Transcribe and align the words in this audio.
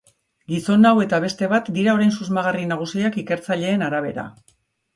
Gizon 0.53 0.87
hau 0.89 0.93
eta 1.03 1.19
beste 1.25 1.49
bat 1.51 1.69
dira 1.75 1.93
orain 1.99 2.15
susmagarri 2.17 2.65
nagusiak 2.73 3.21
ikertzaileen 3.25 3.87
arabera. 3.91 4.29